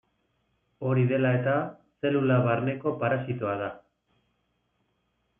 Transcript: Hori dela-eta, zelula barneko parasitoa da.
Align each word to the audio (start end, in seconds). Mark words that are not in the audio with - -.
Hori 0.91 1.01
dela-eta, 1.09 1.51
zelula 2.05 2.37
barneko 2.47 2.93
parasitoa 3.03 3.53
da. 3.61 3.67